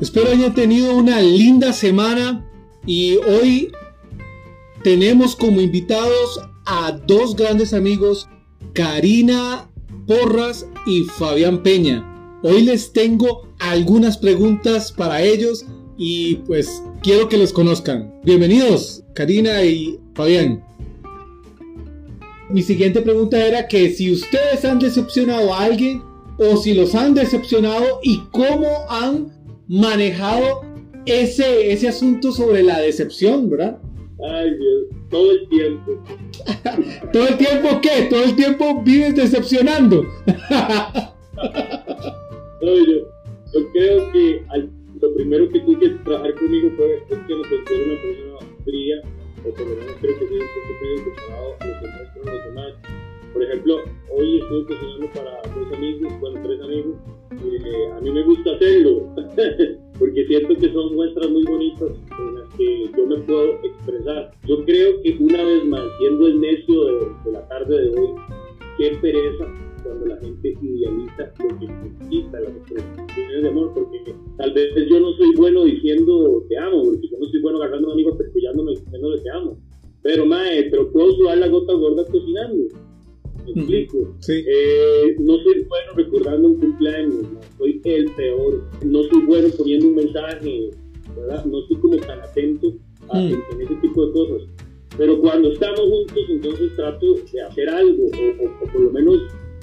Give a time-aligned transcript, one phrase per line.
[0.00, 2.44] Espero hayan tenido una linda semana
[2.84, 3.72] y hoy
[4.84, 8.28] tenemos como invitados a dos grandes amigos,
[8.74, 9.70] Karina
[10.06, 12.40] Porras y Fabián Peña.
[12.42, 15.64] Hoy les tengo algunas preguntas para ellos
[15.96, 18.20] y pues quiero que los conozcan.
[18.22, 20.62] Bienvenidos, Karina y Fabián.
[22.50, 26.02] Mi siguiente pregunta era que si ustedes han decepcionado a alguien
[26.36, 29.35] o si los han decepcionado y cómo han
[29.68, 30.62] manejado
[31.06, 33.78] ese, ese asunto sobre la decepción, ¿verdad?
[34.18, 36.02] Ay, Dios, todo el tiempo.
[37.12, 38.06] ¿Todo el tiempo qué?
[38.08, 40.02] ¿Todo el tiempo vives decepcionando?
[42.62, 43.06] no, yo,
[43.52, 44.42] yo, creo que
[45.00, 48.96] lo primero que tuve que trabajar conmigo fue es que me considero una persona fría,
[49.44, 52.24] o por lo menos creo que soy un poco frío comparado a lo que muestran
[52.24, 52.72] los demás.
[53.36, 53.76] Por ejemplo,
[54.16, 56.96] hoy estoy cocinando para dos amigos, bueno, tres amigos,
[57.32, 59.14] eh, a mí me gusta hacerlo,
[59.98, 64.30] porque siento que son muestras muy bonitas en las que yo me puedo expresar.
[64.48, 68.08] Yo creo que una vez más, siendo el necio de, la tarde de hoy,
[68.78, 69.44] qué pereza
[69.84, 74.98] cuando la gente idealiza lo que necesita, las expresiones de amor, porque tal vez yo
[74.98, 78.16] no soy bueno diciendo te amo, porque yo no soy bueno agarrando a un amigo,
[78.18, 79.58] y diciéndole te amo.
[80.02, 82.85] Pero, mae, pero puedo sudar la gota gorda cocinando
[83.54, 84.16] ¿Me explico?
[84.28, 87.26] Eh, no soy bueno recordando un cumpleaños,
[87.58, 88.64] soy el peor.
[88.84, 90.70] No soy bueno poniendo un mensaje,
[91.16, 91.44] ¿verdad?
[91.44, 92.74] No soy como tan atento
[93.08, 93.26] a, mm.
[93.52, 94.48] en, ese tipo de cosas.
[94.96, 99.18] Pero cuando estamos juntos, entonces trato de hacer algo, o, por lo menos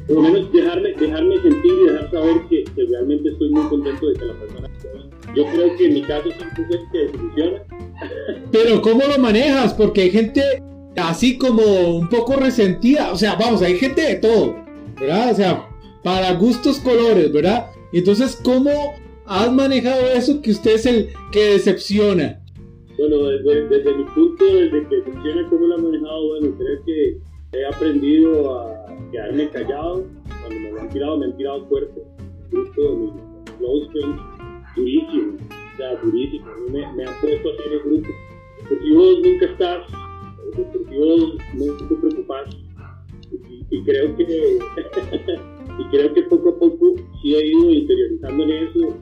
[0.07, 4.13] por lo menos dejarme, dejarme sentir y dejar saber que, realmente estoy muy contento de
[4.15, 4.69] que la persona
[5.33, 7.63] yo creo que en mi caso es un que funciona
[8.51, 9.73] pero ¿cómo lo manejas?
[9.73, 10.41] porque hay gente
[11.09, 11.63] así como
[11.97, 13.11] un poco resentida.
[13.11, 14.55] O sea, vamos, hay gente de todo,
[14.99, 15.31] ¿verdad?
[15.31, 15.69] O sea,
[16.03, 17.67] para gustos colores, ¿verdad?
[17.91, 18.71] Entonces, ¿cómo
[19.25, 22.39] has manejado eso que usted es el que decepciona?
[22.97, 26.28] Bueno, desde, mi punto, desde que decepciona, ¿cómo lo he manejado?
[26.28, 27.17] Bueno, creo que
[27.53, 30.05] he aprendido a quedarme callado.
[30.41, 32.01] Cuando me han tirado, me han tirado fuerte.
[32.51, 33.89] Justo mis close
[34.75, 35.38] durísimo.
[35.73, 36.45] O sea, durísimo.
[36.72, 38.09] Me, me han puesto así en el grupo.
[38.69, 40.03] Porque vos nunca estás
[40.58, 42.50] deportivos no preocupas
[43.31, 44.24] y, y, creo que
[45.80, 48.97] y creo que poco a poco sí he ido interiorizando en eso.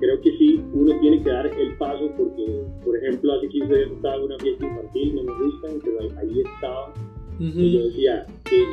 [0.00, 3.90] Creo que sí uno tiene que dar el paso porque por ejemplo hace 15 días
[3.92, 6.92] estaba en una fiesta infantil no me gustan pero ahí, estaba.
[7.38, 8.64] Y yo decía que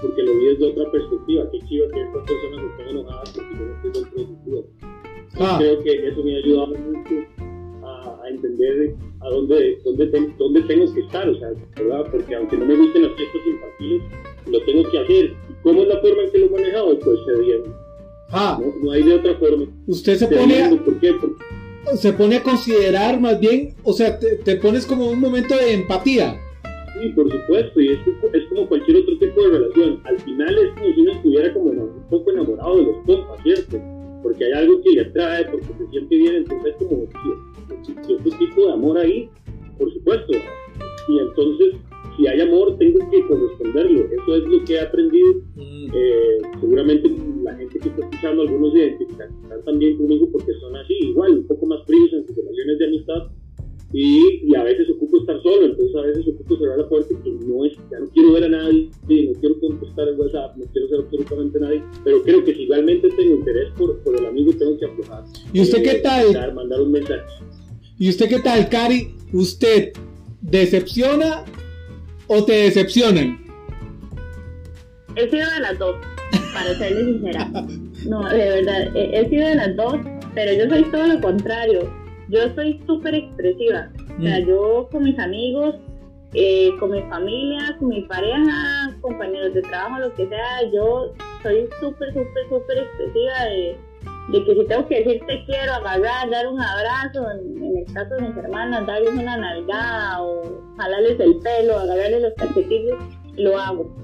[0.00, 3.64] porque lo vi desde otra perspectiva qué chido que estas personas estén enojadas porque yo
[3.64, 4.62] no estoy dentro de su vida
[5.40, 5.56] ah.
[5.58, 7.41] creo que eso me ha ayudado mucho
[8.04, 12.06] a, entender a dónde, dónde, dónde, tengo que estar, o sea, ¿verdad?
[12.10, 14.02] Porque aunque no me gusten las fiestas infantiles,
[14.46, 15.24] lo tengo que hacer.
[15.24, 16.98] ¿Y cómo es la forma en que lo he manejado?
[16.98, 17.76] Pues cediendo.
[18.30, 18.60] Ah.
[18.82, 19.66] No, hay de otra forma.
[19.86, 20.62] Usted se pone...
[20.62, 21.14] A, ¿Por qué?
[21.96, 25.74] se pone a considerar más bien, o sea, te, te, pones como un momento de
[25.74, 26.40] empatía.
[27.00, 27.98] Sí, por supuesto, y es,
[28.32, 30.00] es, como cualquier otro tipo de relación.
[30.04, 34.01] Al final es como si uno estuviera como un poco enamorado de los compas, ¿cierto?
[34.22, 37.06] Porque hay algo que le atrae, porque se siente bien, entonces es como
[38.06, 39.28] cierto tipo de amor ahí,
[39.78, 40.32] por supuesto.
[41.08, 41.74] Y entonces,
[42.16, 44.00] si hay amor, tengo que corresponderlo.
[44.00, 45.34] Eso es lo que he aprendido.
[45.56, 45.86] Mm.
[45.94, 47.10] Eh, seguramente
[47.42, 49.28] la gente que está escuchando, algunos identifican
[49.64, 53.28] también conmigo porque son así, igual, un poco más fríos en sus relaciones de amistad.
[53.92, 57.30] Y, y, a veces ocupo estar solo, entonces a veces ocupo cerrar la puerta que
[57.30, 60.88] no es, ya no quiero ver a nadie, no quiero contestar el WhatsApp, no quiero
[60.88, 64.78] ser absolutamente nadie, pero creo que si realmente tengo interés por, por el amigo tengo
[64.78, 65.24] que aflojar.
[65.52, 66.24] ¿Y usted qué tal?
[66.24, 67.22] Mandar, mandar un mensaje.
[67.98, 69.14] ¿Y usted qué tal, Cari?
[69.32, 69.92] ¿Usted
[70.40, 71.44] decepciona
[72.26, 73.44] o te decepcionan?
[75.16, 75.96] He sido de las dos,
[76.54, 77.50] para serle sincera.
[78.08, 79.94] No, de verdad, he, sido de las dos,
[80.34, 82.01] pero yo soy todo lo contrario.
[82.32, 83.90] Yo soy súper expresiva.
[84.18, 84.46] O sea, mm.
[84.46, 85.76] yo con mis amigos,
[86.34, 91.68] eh, con mi familia, con mi pareja, compañeros de trabajo, lo que sea, yo soy
[91.80, 93.76] súper, súper, súper expresiva de
[94.28, 98.14] de que si tengo que decir te quiero, agarrar, dar un abrazo, en, el caso
[98.14, 102.94] de mis hermanas, darles una nalgada o jalarles el pelo, agarrarles los calcetines,
[103.36, 103.94] lo hago.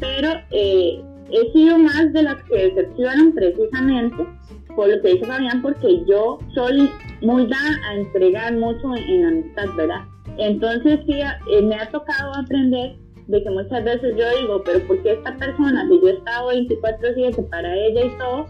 [0.00, 4.26] Pero eh, he sido más de las que decepcionan precisamente
[4.74, 6.88] por lo que dice Fabián, porque yo soy
[7.22, 10.04] muy dada a entregar mucho en, la amistad, ¿verdad?
[10.36, 15.02] Entonces sí, eh, me ha tocado aprender de que muchas veces yo digo, pero ¿por
[15.02, 18.46] qué esta persona, si yo he estado 24-7 para ella y todo,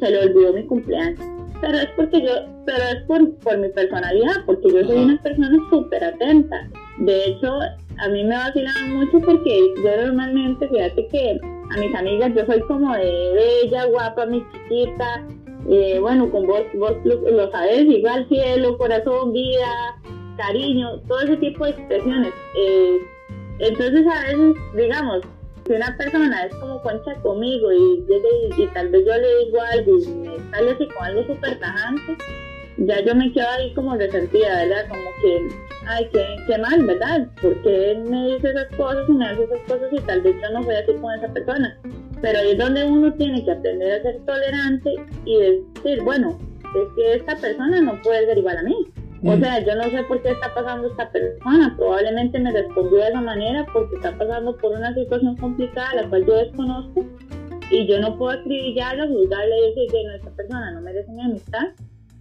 [0.00, 1.20] se le olvidó mi cumpleaños.
[1.60, 2.30] Pero es porque yo,
[2.66, 6.68] pero es por, por mi personalidad, porque yo soy una persona súper atenta.
[6.98, 7.58] De hecho,
[7.98, 11.38] a mí me vacilan mucho porque yo normalmente, fíjate que
[11.70, 15.26] a mis amigas yo soy como de bella, guapa, mi chiquita,
[15.68, 20.00] Eh, bueno, con vos, vos lo, sabes, igual cielo, corazón, vida,
[20.36, 22.32] cariño, todo ese tipo de expresiones.
[22.58, 22.98] Eh,
[23.60, 25.22] entonces a veces, digamos,
[25.66, 28.04] si una persona es como concha conmigo y,
[28.56, 32.16] y, tal vez yo le digo algo y me sale así con algo súper tajante,
[32.76, 34.88] ya yo me quedo ahí como resentida, ¿verdad?
[34.88, 35.48] Como que,
[35.86, 37.28] ay, qué, qué mal, ¿verdad?
[37.40, 40.50] Porque él me dice esas cosas y me hace esas cosas y tal vez yo
[40.50, 41.78] no voy así con esa persona.
[42.24, 44.94] Pero ahí es donde uno tiene que aprender a ser tolerante
[45.26, 46.38] y decir, bueno,
[46.74, 48.74] es que esta persona no puede ser igual a mí.
[49.24, 49.40] O mm.
[49.40, 51.74] sea, yo no sé por qué está pasando esta persona.
[51.76, 56.24] Probablemente me respondió de esa manera porque está pasando por una situación complicada, la cual
[56.26, 57.04] yo desconozco.
[57.70, 61.68] Y yo no puedo acribillarla, juzgarle y decir que esta persona no merece mi amistad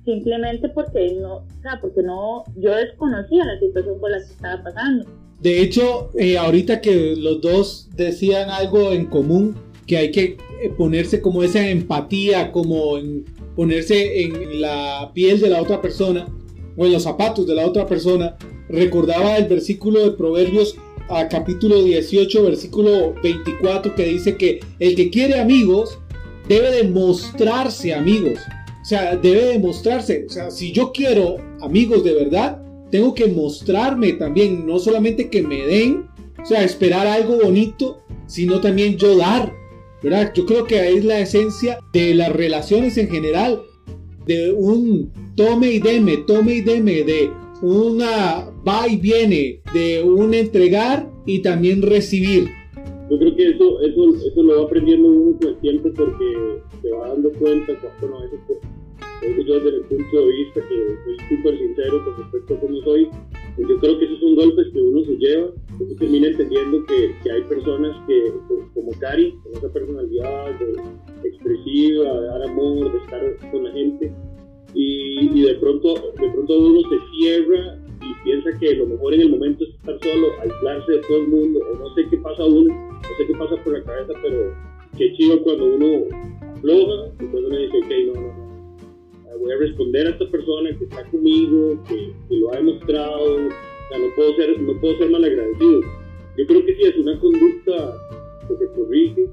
[0.03, 4.61] simplemente porque no, o sea, porque no, yo desconocía la situación por la que estaba
[4.63, 5.05] pasando.
[5.39, 10.69] De hecho, eh, ahorita que los dos decían algo en común, que hay que eh,
[10.77, 13.25] ponerse como esa empatía, como en
[13.55, 16.27] ponerse en la piel de la otra persona
[16.75, 18.35] o en los zapatos de la otra persona,
[18.69, 20.75] recordaba el versículo de Proverbios
[21.09, 25.99] a capítulo 18, versículo 24, que dice que el que quiere amigos
[26.47, 28.39] debe de mostrarse amigos.
[28.81, 30.25] O sea, debe demostrarse.
[30.27, 34.65] O sea, si yo quiero amigos de verdad, tengo que mostrarme también.
[34.65, 36.09] No solamente que me den,
[36.41, 39.53] o sea, esperar algo bonito, sino también yo dar.
[40.03, 40.33] ¿Verdad?
[40.35, 43.61] Yo creo que ahí es la esencia de las relaciones en general.
[44.25, 50.33] De un tome y deme, tome y deme, de una va y viene, de un
[50.33, 52.49] entregar y también recibir.
[53.09, 56.91] Yo creo que eso, eso, eso lo va aprendiendo uno con el tiempo porque se
[56.91, 58.39] va dando cuenta cuando a veces
[59.47, 63.09] yo desde el punto de vista que soy súper sincero con respecto a cómo soy,
[63.55, 65.47] pues yo creo que esos son golpes que uno se lleva,
[65.79, 68.33] uno termina entendiendo que, que hay personas que,
[68.73, 70.55] como Cari, con esa personalidad
[71.23, 74.11] expresiva, de dar amor, de estar con la gente,
[74.73, 79.21] y, y, de pronto de pronto uno se cierra y piensa que lo mejor en
[79.21, 82.43] el momento es estar solo, aislarse de todo el mundo, o no sé qué pasa
[82.43, 84.55] uno, no sé qué pasa por la cabeza, pero
[84.97, 86.07] qué chido cuando uno
[86.55, 90.69] afloja y cuando uno dice, ok, no, no, no voy a responder a esta persona
[90.77, 93.37] que está conmigo, que, lo ha demostrado,
[93.85, 95.81] o sea, no puedo ser, no puedo ser mal agradecido.
[96.37, 97.93] Yo creo que sí es una conducta
[98.47, 99.29] que se corrige,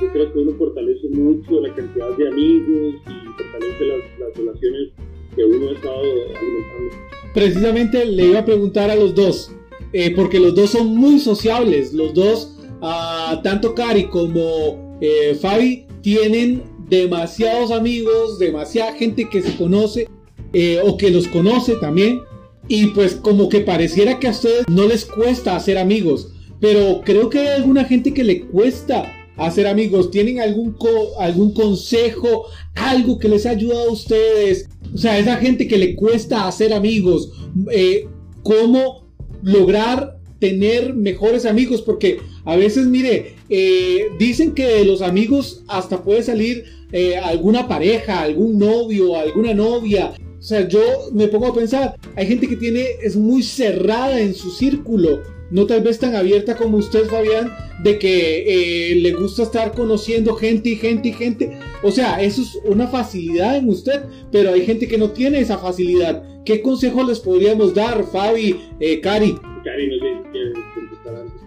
[0.00, 3.84] yo creo que uno fortalece mucho la cantidad de amigos y fortalece
[4.18, 4.88] las, relaciones
[5.34, 6.96] que uno ha estado alimentando.
[7.34, 9.52] Precisamente le iba a preguntar a los dos,
[9.92, 15.86] eh, porque los dos son muy sociables, los dos, uh, tanto Cari como eh, Fabi,
[16.02, 20.08] tienen demasiados amigos, demasiada gente que se conoce
[20.52, 22.20] eh, o que los conoce también.
[22.68, 26.28] Y pues como que pareciera que a ustedes no les cuesta hacer amigos.
[26.60, 30.10] Pero creo que hay alguna gente que le cuesta hacer amigos.
[30.10, 30.76] ¿Tienen algún,
[31.18, 32.46] algún consejo?
[32.74, 34.68] Algo que les ha ayudado a ustedes.
[34.94, 37.30] O sea, esa gente que le cuesta hacer amigos.
[37.70, 38.06] Eh,
[38.42, 39.06] ¿Cómo
[39.42, 41.82] lograr tener mejores amigos?
[41.82, 47.68] Porque a veces, mire, eh, dicen que de los amigos hasta puede salir eh, alguna
[47.68, 50.12] pareja, algún novio, alguna novia.
[50.38, 50.80] O sea, yo
[51.12, 55.20] me pongo a pensar, hay gente que tiene, es muy cerrada en su círculo,
[55.50, 57.52] no tal vez tan abierta como usted, Fabián,
[57.82, 61.58] de que eh, le gusta estar conociendo gente y gente y gente.
[61.82, 65.58] O sea, eso es una facilidad en usted, pero hay gente que no tiene esa
[65.58, 66.22] facilidad.
[66.44, 69.34] ¿Qué consejo les podríamos dar, Fabi, eh, Cari?
[69.64, 71.38] Cari, no sé si contestar antes.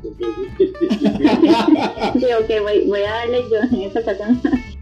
[2.18, 4.40] sí, ok, voy, voy a darle yo en esta ocasión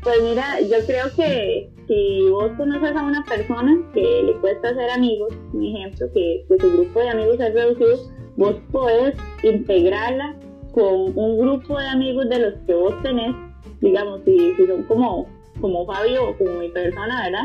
[0.08, 4.88] pues mira, yo creo que si vos conoces a una persona que le cuesta ser
[4.88, 7.98] amigos, un ejemplo, que, su grupo de amigos es reducido,
[8.38, 10.34] vos podés integrarla
[10.72, 13.36] con un grupo de amigos de los que vos tenés,
[13.82, 15.26] digamos, si, si son como,
[15.60, 17.44] como Fabio o como mi persona, ¿verdad?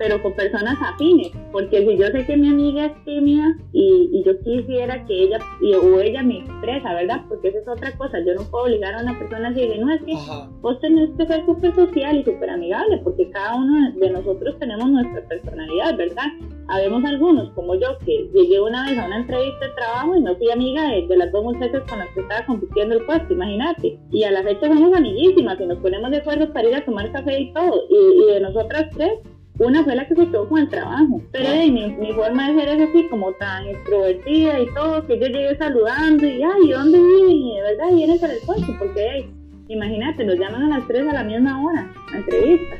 [0.00, 4.24] Pero con personas afines, porque si yo sé que mi amiga es tímida y, y
[4.24, 5.38] yo quisiera que ella
[5.82, 7.20] o ella me expresa, ¿verdad?
[7.28, 9.92] Porque esa es otra cosa, yo no puedo obligar a una persona a decirle, no,
[9.92, 10.14] es que
[10.62, 14.88] vos tenés que ser súper social y súper amigable, porque cada uno de nosotros tenemos
[14.88, 16.28] nuestra personalidad, ¿verdad?
[16.68, 20.34] Habemos algunos, como yo, que llegué una vez a una entrevista de trabajo y no
[20.36, 23.98] fui amiga de, las dos muchachas con las que estaba compitiendo el puesto, imagínate.
[24.12, 27.12] Y a la fecha somos amiguísimas y nos ponemos de acuerdo para ir a tomar
[27.12, 27.82] café y todo.
[27.90, 29.18] Y, y de nosotras tres,
[29.60, 32.80] una fue la que se quedó con el trabajo, pero mi, mi, forma de ser
[32.80, 37.30] es así como tan extrovertida y todo, que yo llegué saludando y, ay, ¿dónde viven?
[37.30, 39.28] Y de verdad vienen para el coche, porque
[39.68, 42.76] imagínate, nos llaman a las 3 a la misma hora, a entrevista.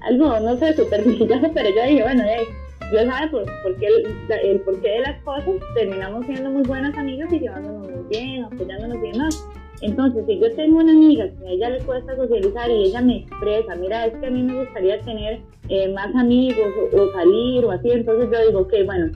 [0.00, 2.24] Algo, no sé, súper brillante, pero yo dije, bueno,
[2.92, 6.96] yo sabe por, por qué el, el, porqué de las cosas, terminamos siendo muy buenas
[6.96, 9.46] amigas y llevándonos muy bien, apoyándonos bien más.
[9.82, 13.18] Entonces, si yo tengo una amiga que a ella le cuesta socializar y ella me
[13.18, 17.70] expresa, mira, es que a mí me gustaría tener eh, más amigos o, salir o
[17.70, 19.12] así, entonces yo digo, ok, bueno,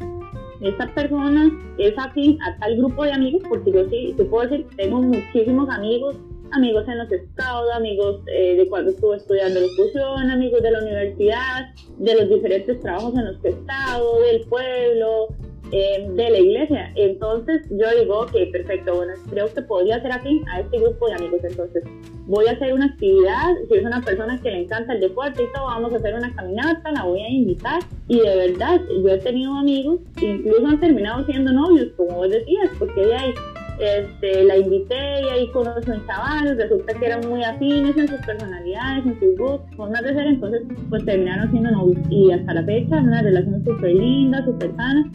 [0.60, 4.66] esta persona es afín a tal grupo de amigos, porque yo sí, te puedo decir,
[4.76, 6.16] tengo muchísimos amigos,
[6.50, 11.74] amigos en los scouts, amigos eh, de cuando estuve estudiando locución, amigos de la universidad,
[11.96, 15.28] de los diferentes trabajos en los que he estado, del pueblo,
[15.72, 16.92] Em, de la iglesia.
[16.96, 21.14] Entonces yo digo, ok, perfecto, bueno, creo que podría ser aquí a este grupo de
[21.14, 21.40] amigos.
[21.44, 21.84] Entonces
[22.26, 25.52] voy a hacer una actividad, si es una persona que le encanta el deporte y
[25.54, 27.80] todo, vamos a hacer una caminata, la voy a invitar.
[28.08, 32.70] Y de verdad, yo he tenido amigos, incluso han terminado siendo novios, como vos decías,
[32.76, 33.34] porque de ahí
[33.78, 38.08] este, la invité y ahí conocí a un chaval, resulta que eran muy afines en
[38.08, 42.54] sus personalidades, en sus gustos, formas de ser, entonces pues terminaron siendo novios y hasta
[42.54, 45.10] la fecha una relación súper linda, súper sana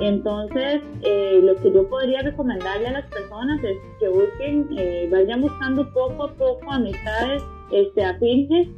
[0.00, 5.42] entonces, eh, lo que yo podría recomendarle a las personas es que busquen, eh, vayan
[5.42, 8.68] buscando poco a poco amistades este, afines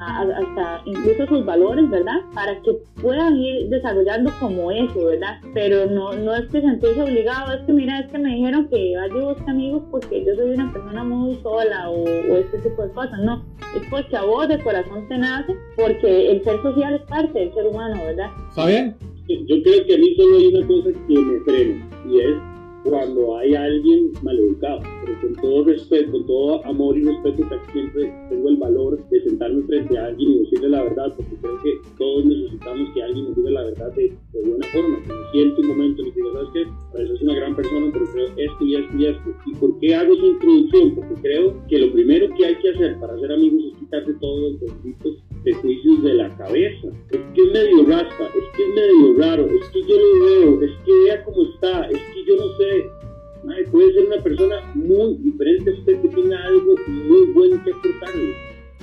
[0.00, 2.20] hasta incluso sus valores, ¿verdad?
[2.32, 5.40] Para que puedan ir desarrollando como eso, ¿verdad?
[5.52, 8.94] Pero no, no es que sentirse obligado, es que mira, es que me dijeron que
[8.96, 12.92] vaya y busque amigos porque yo soy una persona muy sola o, este tipo de
[12.92, 17.02] cosas, no, es porque a vos de corazón te nace, porque el ser social es
[17.02, 18.30] parte del ser humano, ¿verdad?
[18.54, 22.36] Fabián yo creo que a mí solo hay una cosa que me frena y es
[22.84, 28.48] cuando hay alguien maleducado, pero con todo respeto, con todo amor y respeto, siempre tengo
[28.48, 32.24] el valor de sentarme frente a alguien y decirle la verdad, porque creo que todos
[32.24, 36.10] necesitamos que alguien nos diga la verdad de, buena forma, que siente un momento y
[36.12, 36.66] diga, ¿sabes qué?
[36.92, 39.34] Para es una gran persona, pero creo esto y esto y esto.
[39.46, 40.94] ¿Y por qué hago esa introducción?
[40.94, 44.52] Porque creo que lo primero que hay que hacer para ser amigos es quitarse todos
[44.52, 46.88] los conflictos de juicios de la cabeza.
[47.10, 50.62] Es que es medio raspa, es que es medio raro, es que yo lo veo,
[50.62, 53.70] es que vea cómo está, es que yo no sé.
[53.70, 58.34] puede ser una persona muy diferente a usted que tenga algo muy bueno que aportarle.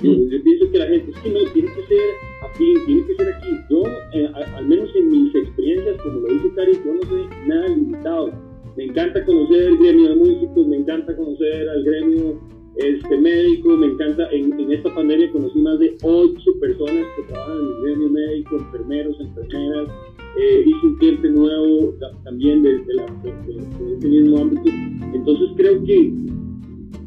[0.02, 0.12] Yo,
[0.44, 2.00] pienso que la gente, es que no, tiene que ser
[2.42, 3.48] aquí, tiene que ser aquí.
[3.70, 3.82] Yo,
[4.12, 8.32] eh, al menos en mis experiencias, como lo dice Cari, yo no soy nada limitado.
[8.76, 12.38] Me encanta conocer el gremio de músicos, me encanta conocer al gremio
[12.86, 17.58] este médico, me encanta, en, en, esta pandemia conocí más de ocho personas que trabajan
[17.58, 19.88] en el gremio médico, enfermeros, enfermeras,
[20.38, 24.70] eh, hice un cliente nuevo también de, de, la, de, este mismo ámbito.
[25.14, 26.12] Entonces creo que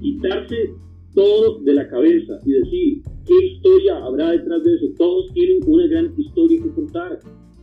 [0.02, 0.74] quitarse
[1.14, 5.88] todo de la cabeza y decir qué historia habrá detrás de eso, todos tienen una
[5.88, 7.20] gran historia que contar.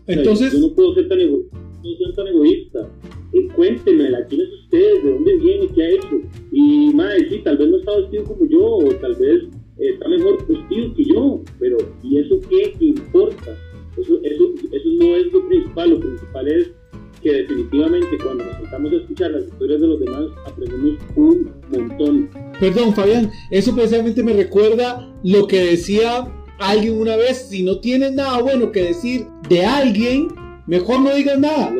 [0.06, 2.88] Entonces, yo no puedo ser tan, no ser tan egoísta
[3.32, 5.02] eh, cuéntemela, ¿quién es usted?
[5.02, 5.68] ¿De dónde viene?
[5.74, 6.20] ¿Qué ha hecho?
[6.52, 9.44] Y madre, sí, tal vez no está vestido como yo, o tal vez
[9.78, 13.56] eh, está mejor vestido que yo, pero ¿y eso qué importa?
[13.96, 16.70] Eso, eso, eso no es lo principal, lo principal es
[17.22, 22.30] que definitivamente cuando nos sentamos a escuchar las historias de los demás aprendemos un montón.
[22.60, 28.12] Perdón, Fabián, eso precisamente me recuerda lo que decía alguien una vez, si no tienes
[28.12, 30.28] nada bueno que decir de alguien,
[30.66, 31.74] mejor no digas nada.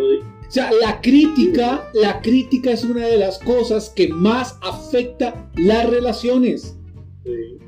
[0.49, 5.91] O sea, la crítica, la crítica es una de las cosas que más afecta las
[5.91, 6.79] relaciones.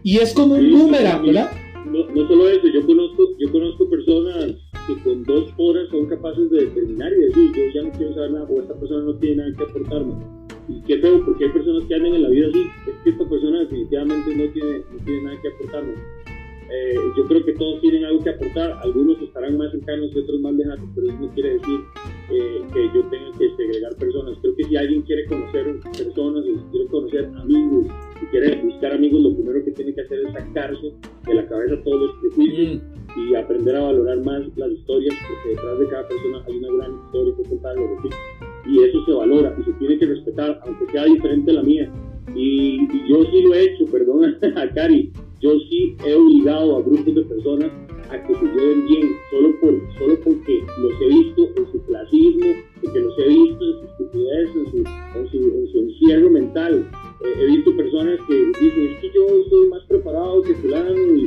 [0.04, 1.50] Y es como un boomerang, ¿verdad?
[1.87, 4.54] No, no, solo eso, yo conozco, yo conozco personas
[4.87, 8.30] que con dos horas son capaces de determinar y decir, yo ya no quiero saber
[8.30, 10.14] nada, o esta persona no tiene nada que aportarme.
[10.68, 13.28] Y qué feo, porque hay personas que andan en la vida así, es que esta
[13.28, 15.94] persona definitivamente no tiene, no tiene nada que aportarme.
[16.70, 20.40] Eh, yo creo que todos tienen algo que aportar, algunos estarán más cercanos y otros
[20.40, 21.80] más lejanos, pero eso no quiere decir
[22.30, 24.38] eh, que yo tenga que segregar personas.
[24.40, 27.87] Creo que si alguien quiere conocer personas, si quiere conocer amigos,
[28.20, 30.92] si quiere buscar amigos, lo primero que tiene que hacer es sacarse
[31.26, 33.20] de la cabeza todos los prejuicios mm.
[33.20, 37.04] y aprender a valorar más las historias, porque detrás de cada persona hay una gran
[37.04, 37.76] historia que contar,
[38.66, 41.92] y eso se valora y se tiene que respetar, aunque sea diferente a la mía.
[42.35, 46.82] Y, y yo sí lo he hecho, perdón a Cari, yo sí he obligado a
[46.82, 47.70] grupos de personas
[48.11, 52.47] a que se lleven bien, solo, por, solo porque los he visto en su clasismo,
[52.83, 54.77] porque los he visto en su estupidez, en su,
[55.19, 56.91] en su, encierro mental.
[57.21, 61.27] Eh, he visto personas que dicen, es que yo soy más preparado que fulano, y,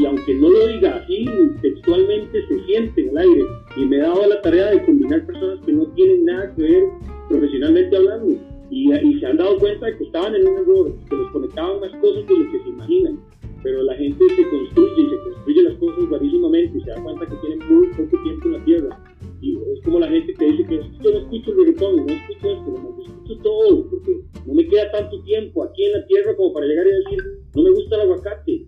[0.00, 1.26] y, aunque no lo diga así,
[1.62, 3.44] textualmente se siente en el aire.
[3.76, 6.84] Y me he dado la tarea de combinar personas que no tienen nada que ver
[7.28, 8.36] profesionalmente hablando.
[8.70, 11.80] Y, y se han dado cuenta de que estaban en un error, que los conectaban
[11.80, 13.18] más cosas de lo que se imaginan
[13.62, 17.26] pero la gente se construye y se construye las cosas rarísimamente y se da cuenta
[17.26, 19.04] que tiene muy poco tiempo en la tierra.
[19.40, 22.70] Y es como la gente que dice que yo no escucho reggaetón, no escucho esto,
[22.70, 26.66] no escucho todo, porque no me queda tanto tiempo aquí en la tierra como para
[26.66, 27.24] llegar y decir,
[27.54, 28.66] no me gusta el aguacate.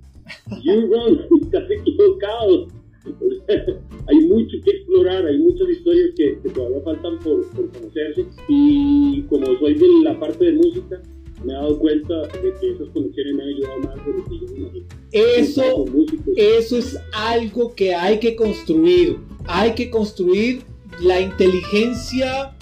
[0.62, 2.68] You wrong, estás equivocado.
[4.06, 9.22] hay mucho que explorar, hay muchas historias que, que todavía faltan por, por conocerse y
[9.22, 10.91] como soy de la parte de música,
[16.36, 19.18] Eso, es algo que hay que construir.
[19.46, 20.62] Hay que construir
[21.00, 22.54] la inteligencia.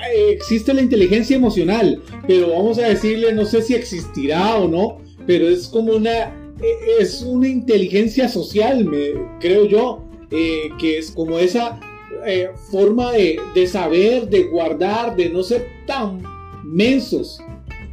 [0.00, 4.98] eh, existe la inteligencia emocional, pero vamos a decirle, no sé si existirá o no,
[5.26, 6.24] pero es como una,
[6.60, 11.78] eh, es una inteligencia social, me, creo yo, eh, que es como esa
[12.26, 16.22] eh, forma de, de saber, de guardar, de no ser tan
[16.64, 17.40] mensos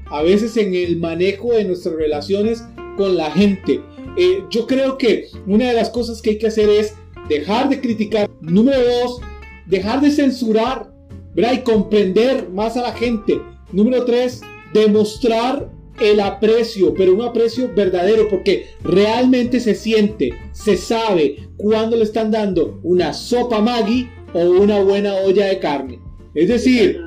[0.10, 2.64] a veces en el manejo de nuestras relaciones
[2.98, 3.82] con la gente.
[4.18, 6.96] Eh, yo creo que una de las cosas que hay que hacer es
[7.30, 8.30] dejar de criticar.
[8.42, 9.22] Número dos,
[9.68, 10.92] dejar de censurar
[11.34, 11.54] ¿verdad?
[11.54, 13.40] y comprender más a la gente.
[13.72, 14.42] Número tres,
[14.74, 22.04] demostrar el aprecio, pero un aprecio verdadero, porque realmente se siente, se sabe cuando le
[22.04, 26.00] están dando una sopa Maggi o una buena olla de carne.
[26.34, 27.02] Es decir,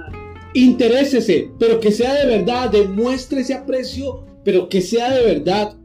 [0.55, 5.77] interésese, pero que sea de verdad, demuestre ese aprecio, pero que sea de verdad.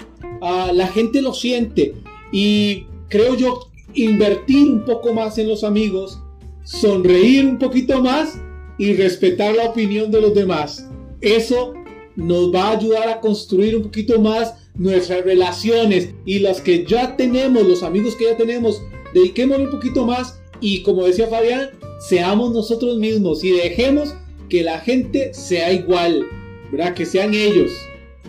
[0.42, 1.96] Ah, la gente lo siente
[2.32, 6.20] y creo yo invertir un poco más en los amigos,
[6.64, 8.40] sonreír un poquito más
[8.78, 10.88] y respetar la opinión de los demás.
[11.22, 11.74] Eso
[12.16, 17.16] nos va a ayudar a construir un poquito más nuestras relaciones y las que ya
[17.16, 18.82] tenemos, los amigos que ya tenemos,
[19.14, 24.14] dediquémosle un poquito más y como decía Fabián, seamos nosotros mismos y dejemos
[24.50, 26.26] que la gente sea igual,
[26.72, 26.94] ¿verdad?
[26.94, 27.72] Que sean ellos.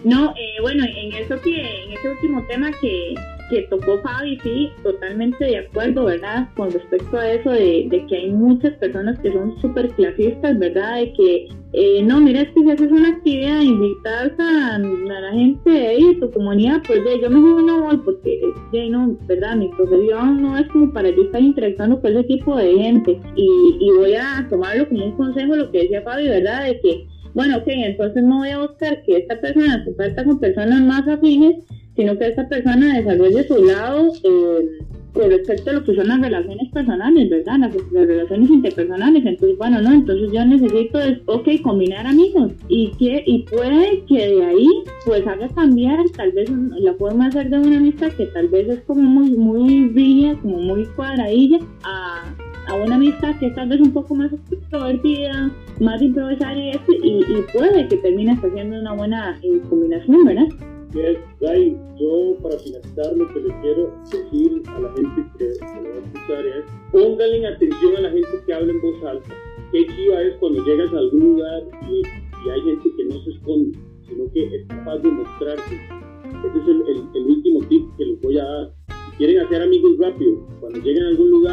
[0.04, 3.14] No, eh, bueno, en eso que, en ese último tema que,
[3.50, 6.48] que tocó Fabi, sí, totalmente de acuerdo, ¿verdad?
[6.56, 10.96] Con respecto a eso de, de que hay muchas personas que son súper clasistas, ¿verdad?
[10.96, 15.32] De que, eh, no, mira, es que si haces una actividad, invitas a, a la
[15.32, 18.40] gente de ahí, tu comunidad, pues de, yo mejor no voy porque,
[18.72, 19.56] de, no, ¿verdad?
[19.56, 23.20] Mi profesión no es como para yo estar interactuando con ese tipo de gente.
[23.34, 26.66] Y, y voy a tomarlo como un consejo, lo que decía Fabi, ¿verdad?
[26.66, 27.06] De que,
[27.38, 31.06] bueno, ok, entonces no voy a buscar que esta persona se comparta con personas más
[31.06, 31.54] afines,
[31.94, 34.68] sino que esta persona desarrolle su lado eh,
[35.12, 37.58] con respecto a lo que son las relaciones personales, ¿verdad?
[37.60, 39.24] Las, relaciones interpersonales.
[39.24, 42.50] Entonces, bueno, no, entonces yo necesito, es, ok, combinar amigos.
[42.66, 44.68] Y que y puede que de ahí,
[45.06, 48.68] pues haga cambiar tal vez la forma de ser de una amistad que tal vez
[48.68, 52.34] es como muy, muy rígida, como muy cuadradilla, a
[52.68, 55.50] a una amistad que es tal vez un poco más extrovertida,
[55.80, 56.70] más improvisar y
[57.02, 60.48] y, y puede que termine haciendo una buena eh, combinación, ¿verdad?
[60.92, 65.82] Yes, Ray, yo para finalizar lo que le quiero decir a la gente que, que
[65.82, 69.34] lo va a escuchar es pónganle atención a la gente que habla en voz alta.
[69.72, 73.30] Qué chiva es cuando llegas a algún lugar y, y hay gente que no se
[73.30, 73.78] esconde,
[74.08, 75.74] sino que es capaz de mostrarse.
[75.74, 78.72] Ese es el, el, el último tip que les voy a dar
[79.18, 81.47] quieren hacer amigos rápido, cuando lleguen a algún lugar,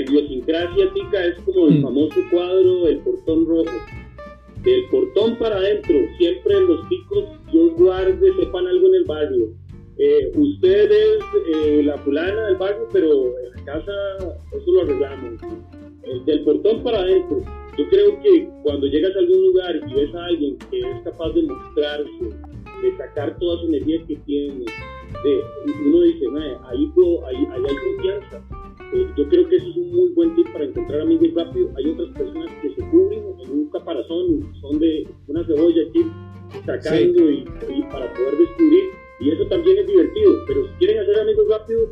[0.00, 1.82] La idiosincrasia tica es como el mm.
[1.82, 3.70] famoso cuadro del portón rojo.
[4.62, 9.52] Del portón para adentro, siempre en los picos, Dios guarde, sepan algo en el barrio.
[9.98, 11.18] Eh, usted es
[11.54, 13.92] eh, la fulana del barrio, pero en la casa
[14.56, 15.42] eso lo arreglamos.
[16.04, 17.42] El del portón para adentro.
[17.76, 21.30] Yo creo que cuando llegas a algún lugar y ves a alguien que es capaz
[21.32, 22.24] de mostrarse,
[22.82, 24.64] de sacar toda su energía que tiene.
[24.64, 25.40] De,
[25.84, 26.24] uno dice,
[26.64, 28.59] ahí, puedo, ahí, ahí hay confianza.
[28.92, 31.70] Eh, yo creo que eso es un muy buen tip para encontrar amigos rápido.
[31.76, 36.04] Hay otras personas que se cubren en un caparazón, son de una cebolla aquí,
[36.66, 37.44] sacando sí.
[37.68, 38.84] y, y, para poder descubrir.
[39.20, 40.32] Y eso también es divertido.
[40.46, 41.88] Pero si quieren hacer amigos rápido,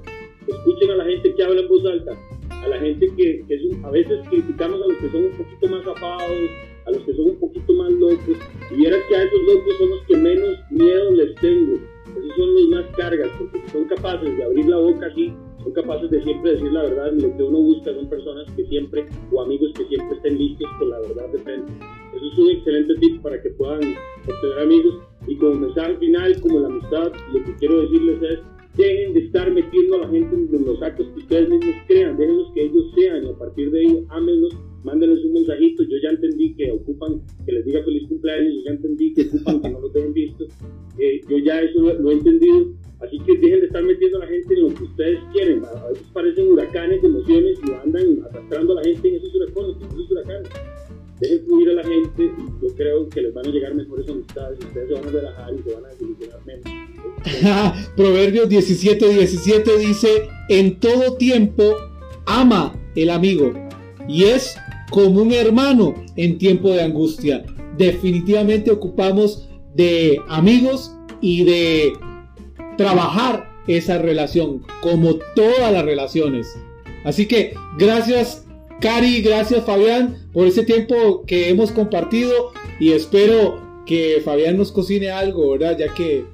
[0.49, 2.19] escuchen a la gente que habla en voz alta,
[2.51, 5.33] a la gente que, que es un, a veces criticamos a los que son un
[5.33, 6.51] poquito más zapados,
[6.87, 8.37] a los que son un poquito más locos,
[8.71, 11.79] y vieras que a esos locos son los que menos miedo les tengo.
[12.17, 16.11] Esos son los más cargas, porque son capaces de abrir la boca así, son capaces
[16.11, 17.13] de siempre decir la verdad.
[17.13, 20.91] Lo que uno busca son personas que siempre, o amigos que siempre estén listos con
[20.91, 21.73] la verdad de frente.
[22.15, 23.81] Eso es un excelente tip para que puedan
[24.27, 24.95] obtener amigos.
[25.27, 28.41] Y como mensaje final, como la amistad, lo que quiero decirles es,
[28.79, 32.53] dejen de estar metiendo a la gente en los actos que ustedes mismos crean, déjenlos
[32.55, 36.55] que ellos sean y a partir de ahí ámenlos, mándenles un mensajito, yo ya entendí
[36.55, 39.93] que ocupan que les diga feliz cumpleaños, yo ya entendí que ocupan que no los
[39.93, 40.45] dejen visto,
[40.99, 44.21] eh, yo ya eso lo, lo, he entendido, así que dejen de estar metiendo a
[44.21, 48.25] la gente en lo que ustedes quieren, a veces parecen huracanes de emociones y andan
[48.31, 50.49] arrastrando a la gente en esos huracanes, en esos huracanes.
[51.21, 54.61] Dejen fluir a la gente y yo creo que les van a llegar mejores amistades,
[54.61, 56.88] ustedes se van a relajar y se van a desilusionar menos.
[57.97, 60.09] Proverbios 17, 17 dice,
[60.49, 61.77] en todo tiempo
[62.27, 63.53] ama el amigo
[64.09, 64.57] y es
[64.91, 67.45] como un hermano en tiempo de angustia.
[67.77, 71.93] Definitivamente ocupamos de amigos y de
[72.77, 76.47] trabajar esa relación, como todas las relaciones.
[77.05, 78.45] Así que gracias
[78.81, 85.11] Cari, gracias Fabián por ese tiempo que hemos compartido y espero que Fabián nos cocine
[85.11, 85.77] algo, ¿verdad?
[85.77, 86.25] Ya que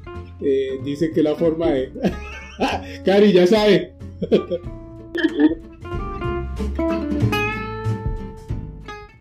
[0.41, 1.91] eh, dice que la forma de...
[3.05, 3.95] Cari, ya sabe.